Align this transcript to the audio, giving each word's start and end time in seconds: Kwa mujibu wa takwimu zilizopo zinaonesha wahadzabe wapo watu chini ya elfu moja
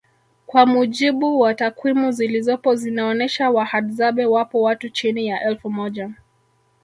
Kwa 0.45 0.65
mujibu 0.65 1.39
wa 1.39 1.53
takwimu 1.53 2.11
zilizopo 2.11 2.75
zinaonesha 2.75 3.49
wahadzabe 3.51 4.25
wapo 4.25 4.61
watu 4.61 4.89
chini 4.89 5.27
ya 5.27 5.41
elfu 5.43 5.69
moja 5.69 6.09